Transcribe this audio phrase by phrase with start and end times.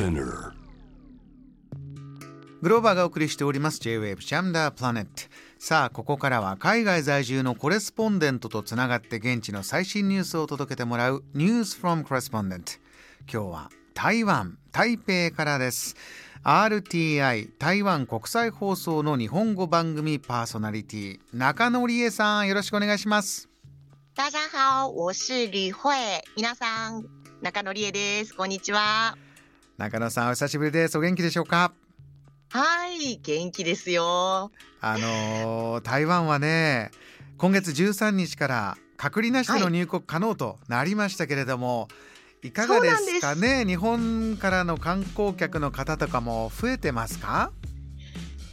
[0.00, 0.52] Spinner.
[2.62, 3.80] グローバーがお送りしております。
[3.80, 5.10] J-Wave シャムダープラネット
[5.58, 12.78] さあここからは海外在住のコレスポンデントとつながって現地の最新ニュースを届けてもらう News from Correspondent
[13.30, 15.94] 今日は台湾台北からです。
[16.44, 23.50] RTI 台湾国際放送の日本語番組パーソナリティ中野理恵さんよろしくお願いします。
[24.14, 26.22] 大家好，我是吕慧。
[26.38, 27.04] 皆さん、
[27.42, 28.34] 中野理恵です。
[28.34, 29.18] こんにちは。
[29.80, 30.98] 中野さんお久しぶりです。
[30.98, 31.72] お元気でしょうか？
[32.50, 34.52] はい、元気ですよ。
[34.82, 36.90] あのー台湾はね
[37.38, 41.88] 今月13日から隔離なしでの入国可能となりましたけれども、
[42.42, 43.64] い、かがですかね？
[43.64, 47.50] 日本からの観光客の方とかも増えてますか？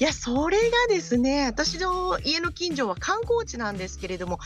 [0.00, 4.40] いや、それがですね、私の家の近所は観光地なんですけれども、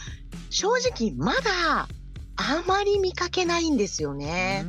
[0.50, 1.88] 正直まだ
[2.36, 4.66] あまり見かけないんですよね。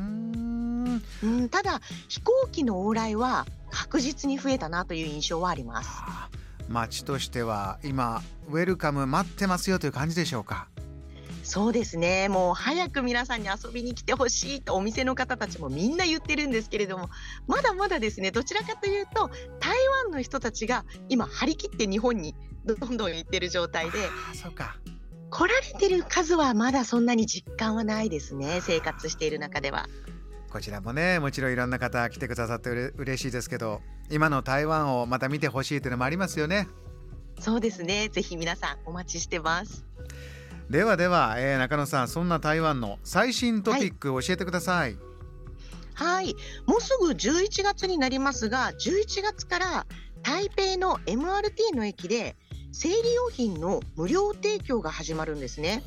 [0.97, 5.89] んうん、ただ、飛行機の往来は確実に増えたなという印象はあります。
[6.69, 10.67] 街としては今ウェルカム待ってますよという感じでしょうか？
[11.43, 12.27] そうですね。
[12.27, 17.09] もう早く皆さんに遊びに来てほしいとお店の方たちもみんな言ってるんですけれども、
[17.47, 19.29] まだまだですね、どちらかというと、
[19.61, 23.99] 台湾の人たちが今張り切って日本にどんどん行ってる状態で、
[24.33, 24.75] そうか
[25.29, 28.59] 来られてる数はまだそんなに実感はないですね。
[28.61, 29.87] 生活している中では。
[30.51, 36.67] こちらもねもちろんいろんな方来てくださってうれ嬉しいですけど今の台湾をまた見てほしいというのもありますよね
[37.39, 38.09] そうですね。
[38.09, 39.85] ぜひ皆さんお待ちしてます。
[40.69, 44.97] ではでは、えー中野さんそんな台湾の最新トピックを教えてください、
[45.93, 46.35] はい。
[46.65, 49.85] もうすぐ11月になりますが、11月から
[50.23, 52.35] 台北の MRT の駅で
[52.73, 55.83] 生理用品の無料提供が始まるんですね。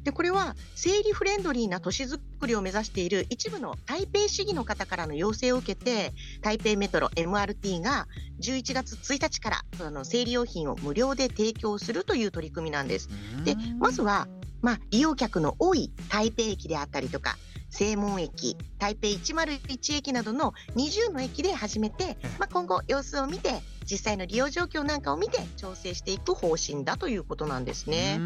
[0.00, 8.06] ほで、これは生理フレンドリーな都市づくりを目指している一部の台北市議の方からの要請を受けて、台北メトロ MRT が
[8.40, 13.08] 11月1日からあの生理用品を無料で提供するという取り組みなんです。
[13.40, 14.26] うで、まずは、
[14.62, 17.36] まあ、利用客の多い台北駅であったりとか、
[17.70, 28.20] 正門駅、台北101駅などの20の駅で始めてええ、まあ、今後様子を見て、実際の利用状況なんかを見て調整していく方針だということなんですうね。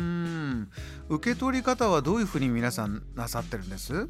[1.09, 4.09] 受け取り方はどういうふうに皆さんなさってるんです？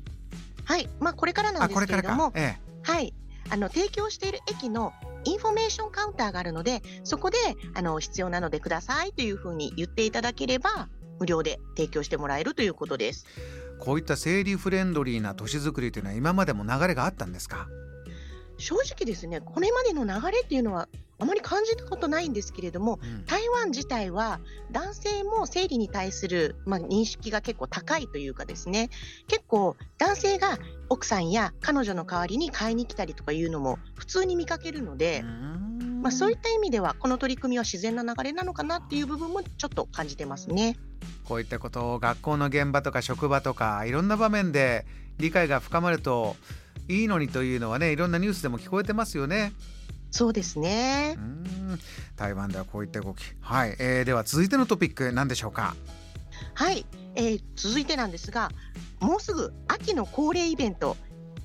[0.65, 2.59] はい、まあ、これからなんであこれからすけれどもか、え。
[2.83, 3.13] はい、
[3.51, 4.93] あの提供している駅の
[5.25, 7.37] インフォメーションカウンターがあるので、そこで
[7.75, 10.89] あの必要なのでくださいというふうに言っていただければ、
[11.19, 13.27] 無料で提供してもらえるということです。
[13.39, 17.69] えこういった生理フレンドリーな都市づくりというのは今までも流れがあったんですか？
[18.57, 20.89] 正直ですね、これまでの流れっていうのは
[21.19, 23.25] あまり感じたことないんですけれども、うん。
[23.25, 28.91] 台湾自体は男性も生理に対する、まあ、認識が結構高いというかですね、
[29.27, 30.59] 結構男性が
[30.89, 35.25] 奥さんや彼女の代わりに買いに来たりとかいうのも普通に見かけるので、
[36.05, 40.77] まあ、そういった意味ではこの取り組みは自然な流れなのかなっていう部分もちょっと感じてますね。
[41.25, 44.85] こういったことを学校の現場とか職場とかいろんな場面で
[45.19, 46.37] 理解が深まると
[46.89, 49.53] いいのにというのはねいろんなニュースでも聞こえてますよね。
[50.11, 51.21] そうですねう。
[51.21, 51.79] ん
[52.17, 55.75] 台湾ではこういった動きはい、えーでは続いてのトピック何でしょうか？
[56.53, 56.85] はい、
[57.15, 58.51] えー続いてなんですが、
[59.01, 60.99] もうすぐ秋の恒例イベント、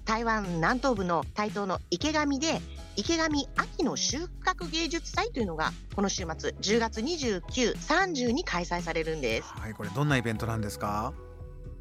[0.03, 2.61] 台湾南東部の台東の池上で、
[2.95, 4.27] 池上秋の収
[4.59, 9.49] 穫芸術祭というのが、この週末、10月29、30に開催されるんです。
[9.53, 11.13] はいこれどんなイベントなんですか、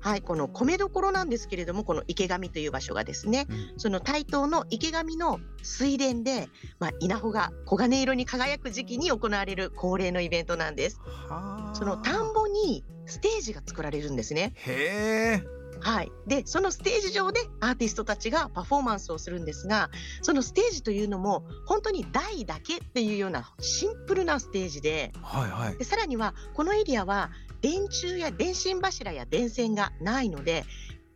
[0.01, 11.01] はい、この米どころなんですけれども、この池上という場所がですね、うんその台東の池上の水田で、まあ、稲穂が黄金色に輝く時期に行われる恒例のイベントなんです。
[11.29, 14.55] はあその田んぼにステージが作られるんですね。
[14.57, 16.13] へえはい。
[16.27, 19.91] で、そのステージ上でアーティストたちがパフォーマンスをするんですが、
[20.23, 27.31] そのステージというのも本当に台だけっていうようなシンプルなステージで、はいはいでさらにはこのエリアは
[27.61, 30.65] 電柱や電信柱や電線がないので、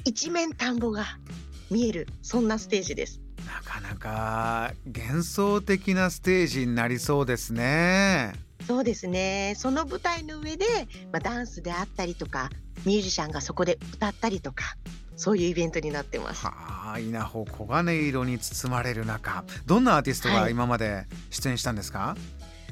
[0.05, 1.05] 一面田んぼが
[1.71, 3.21] 見える、そんなステージです。
[3.47, 8.33] なかなか幻想的なステージになりそうですね
[8.67, 9.55] そうですね。
[9.57, 10.67] その舞台の上で、
[11.13, 12.51] まあ、ダンスであったりとか、
[12.85, 14.77] ミュージシャンがそこで歌ったりとか、
[15.17, 16.47] そういうイベントになってます。
[16.47, 22.17] はあ稲穂黄金色に包まれる中どんなアーティストがはい今まで出演したんですか、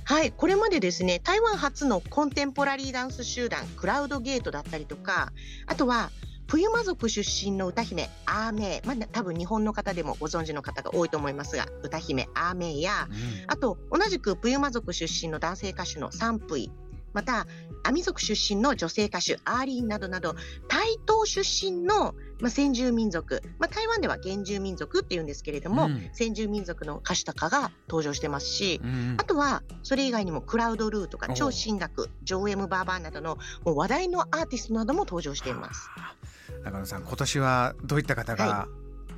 [0.04, 5.32] はい、これまでですね、台湾初のコンテンポラリーダンス集団、クラウドゲートだったりとか、
[5.66, 6.10] あとは、
[6.50, 13.16] プユマ族出身の歌姫、アーメイ、まあ、多分日本の方でもご存知の方が多いと思いますが、歌姫、アーメイや、うん。
[13.46, 16.72] あと、同じくプユマ族出身の男性歌手のサンプイ、
[17.12, 17.46] また、
[17.82, 20.34] アミ族出身の女性歌手、アーリーンなどなど、
[20.68, 26.10] 台東出身のまあ、先住民族、まあ、台湾では原住民族っていうんですけれども、うん。
[26.12, 35.88] 先住民族の歌手とかが登場してますし、うんあとはそれ以外にもクラウドルーとか超進学ジョーエム・バーバーなどのもう話題のアーティストなども登場しています。
[35.90, 38.68] はあ中野さん今年はどういった方が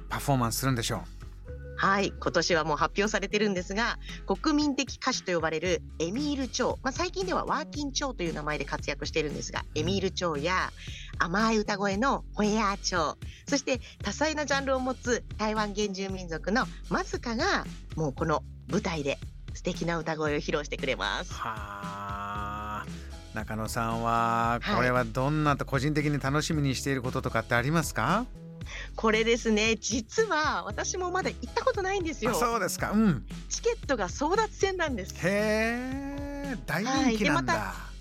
[0.09, 1.09] パフォーマンスするんでしょう、はい、
[1.83, 10.71] 今年はもう発表されてるんですが、国民的歌手と呼ばれるエミール・チョウ、まあ、最近ではワーキン・チョウという名前で活躍しているんですが、エミール・チョウや
[11.19, 13.19] 甘い歌声のホエアー・チョウ、
[13.49, 17.65] そして多彩なジャンルを持つ台湾原住民族のマズカが、
[17.97, 19.19] もうこの舞台で
[19.55, 21.33] 素敵な歌声を披露してくれます。
[21.35, 22.87] はあ。
[23.35, 24.77] 中野さんははい。
[24.77, 28.27] これはどんなと個人的に楽しみにしていることとかってありますか、
[28.97, 32.33] これですね、実は私もまだ行ったことないんですよ。
[32.33, 32.35] あ。
[32.35, 32.93] そうですか。
[32.93, 33.27] うん。
[33.49, 35.15] チケットが争奪戦なんです。
[35.27, 37.93] へえ大人気なんだ、は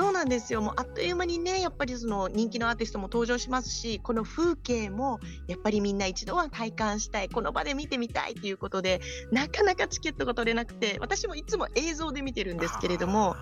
[0.00, 0.62] そうなんですよ。
[0.62, 5.18] もうあっという間にね、やっぱりその人気のアーティストも登場しますし、この風景も
[5.48, 9.00] やっぱりみんな一度は体感したい、この場で見てみたいということで、
[9.32, 13.36] なかなかチケットが取れなくて、私もいつも映像で見てるんですけれども、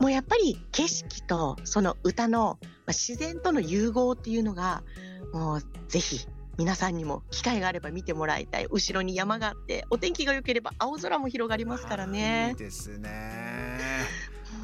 [0.00, 4.84] もうやっぱり景色とその歌の、まあ、自然との融合っていうのが、
[5.32, 6.26] もうぜひ
[6.58, 8.66] 皆さんにも機会があれば見てもらいたい。
[8.70, 12.54] 後ろに山があって、お天気が良ければ青空も広がりますからいいね。
[12.58, 13.78] ですね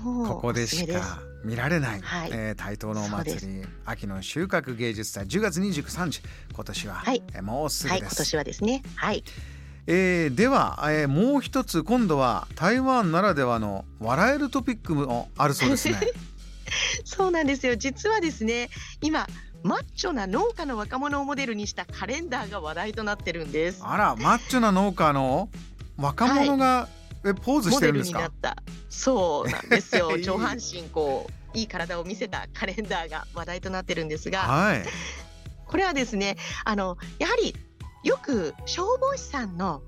[0.05, 6.23] ここでしか見られない、はいえー台東のお祭り秋の収穫芸術祭10月29、30
[6.55, 8.83] 今年は、はいえーもうすぐはい、です、今年はですね。
[8.95, 9.25] はい。
[9.87, 15.99] えーでは、えーもう一つ今度は台湾ならではの笑えるトピックもあるそうですね
[17.05, 17.77] そうなんですよ。
[17.77, 18.69] 実はですね、
[19.01, 19.27] 今、
[19.63, 23.83] マッチョな農家の若者をモデルにしたカレンダーが話題となってるんです。
[23.85, 25.49] あらマッチョな農家の
[25.97, 26.89] 若者が、
[27.25, 28.19] えポーズしてるんですか？
[28.19, 28.57] になった。
[28.89, 30.23] そうなんですよいい。
[30.25, 34.85] 上半身こういい体を見せたカレンダーが話題となってるんですが、はい
[35.67, 37.55] これはですね、あのやはり
[38.03, 39.83] よく消防士さんの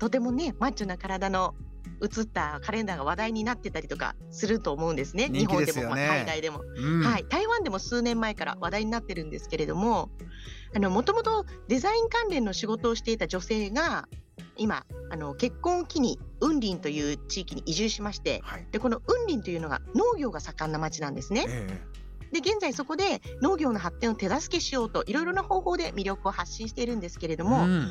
[0.00, 1.54] とてもねマッチョな体の
[2.00, 5.28] 写ったカレンダーが話題になってたりとかすると思うんですね。
[5.28, 6.62] ね日本でも、まあ海外でも。
[6.76, 10.10] うんはい、台湾でも数年前から話題になってるんですけれども
[10.78, 14.08] もともとデザイン関連の仕事をしていた女性が
[14.56, 21.44] 今あの結婚を機に雲林という地域に移住しましてはいでこの雲林というのが農業が盛んな町なんですね。
[21.48, 22.00] え
[22.32, 27.88] で現在そこで農業の発展を手助けしようといろいろな方法で魅力を発信しているんですけれども、えうん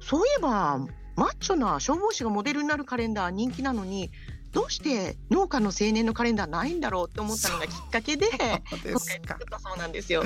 [0.00, 0.78] そういえば
[1.16, 4.10] マッチョな消防士がモデルになるカレンダー人気なのに
[4.52, 8.26] どうして農家の青年のカレンダーないんだろうって思ったのがきっかけで
[8.70, 10.24] そうで今すか回作ったそうなんですよ。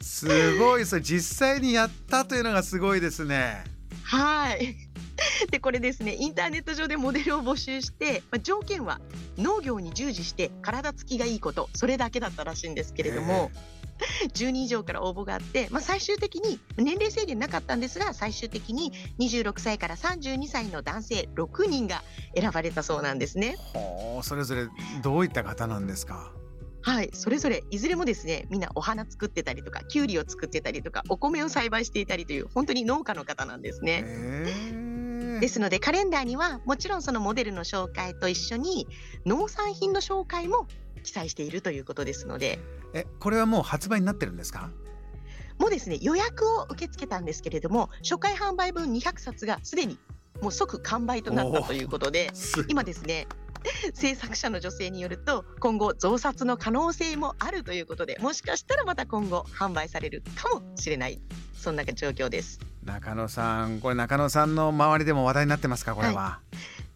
[0.00, 3.62] すごいそれ実際にやったというのがすごいですね
[4.02, 4.76] はい。
[5.50, 9.00] でこれですねインターネット上でモデルを募集して、まあ、条件は
[9.38, 13.50] 農業に従事して体つきがいいことそれだけだったらしいんですけれども、
[14.34, 22.02] 10人以上から応募があって、まあ、最終的に年齢制限なかったんですが最終的に26歳から32歳の男性6人が
[22.36, 23.56] 選ばれたそうなんですね。
[24.22, 24.68] それぞれ
[25.02, 26.32] どういった方なんですか？
[26.84, 34.02] はい、それぞれいずれもですねみんなお花作ってたりとかきゅうりを作ってたりとかお米を栽培していたりという本当に農家の方なんですね。
[34.04, 34.92] ええ
[35.40, 38.86] ですのでカレンダーにはもちろんそのモデルの紹介と一緒に
[39.26, 40.68] 農産品の紹介も
[41.02, 42.60] 記載しているということですので
[42.94, 44.70] えこれはもう発売になってるんですか？
[45.58, 49.98] もうですね予約を受け付けたんですけれども初回販売分200冊がすでに
[50.40, 53.28] もう即完売となったということで す今ですね
[53.94, 61.20] 制作者の女性によると今後増刷の可能性もあるということでもしかしたらまた今後販売されるかもしれない
[61.54, 62.58] そんな状況です。
[62.82, 65.94] 中野さんこれ中野さんの周りでも話題になってますか？
[65.94, 66.40] これは、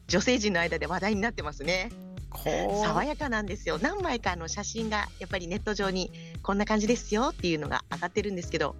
[0.08, 1.90] 女性陣の間で話題になってますね
[2.36, 3.78] 爽やかなんですよ。
[3.80, 6.10] 何枚かの写真がやっぱりネット上に
[6.42, 8.76] こんな感じですよっていうのが上がってるんですけど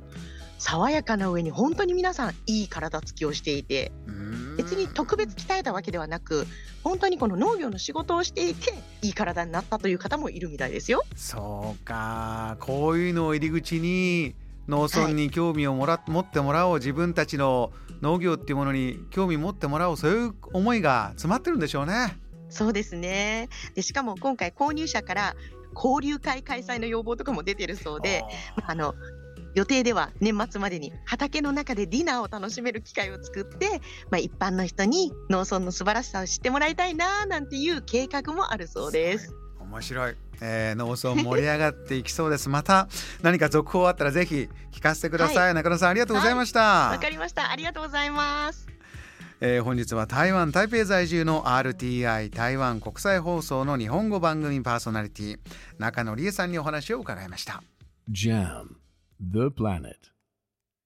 [0.59, 3.93] 爽やかな上に本当に皆さんいい体つきをしていて
[4.57, 6.47] 別に特別鍛えたわけではなく
[6.83, 8.73] 本当にこの農業の仕事をしていて
[9.03, 11.03] いい体になったという方もいるみたいですよ。
[11.15, 12.57] そうか。
[12.61, 14.35] こういうのを入り口に
[14.69, 16.75] 農村に興味をもら、持ってもらおう。
[16.77, 17.73] 自分たちの
[18.03, 19.97] 農業っていうものに興味持ってもらおう。
[19.97, 22.17] そういう思いが詰まってるんでしょうね。
[22.49, 23.49] そうですね。
[23.75, 25.37] でしかも今回購入者から
[25.75, 28.25] 交流会開催の要望とかも出てるそうで
[28.67, 28.95] あの
[29.55, 39.35] 予定では年末までに畑の中でディナーを楽しめる機会を作って、まあ、一般の人に農村の素晴らしさを知ってもらいたいななんていう計画もあるそうです。
[39.59, 42.49] 面白い、えー、農村盛り上がっていきそうです。
[42.49, 42.89] また
[43.23, 47.51] 何か続報あったらぜひ聞かせてください、中野さんありがとうございました、わかりました。
[47.51, 48.76] ありがとうございます。
[49.41, 55.39] えー本日は台湾台北在住の RTI 台湾国際放送の日本語番組パーソナリティ
[55.79, 57.63] 中野理恵さんにお話を伺いました
[58.11, 58.77] Jam,
[59.21, 59.95] the planet.